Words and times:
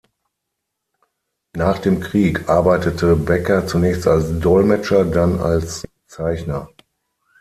Nach 1.55 1.77
dem 1.77 1.99
Krieg 1.99 2.49
arbeitete 2.49 3.15
Becker 3.15 3.67
zunächst 3.67 4.07
als 4.07 4.39
Dolmetscher, 4.39 5.05
dann 5.05 5.37
als 5.39 5.85
Zeichner. 6.07 6.69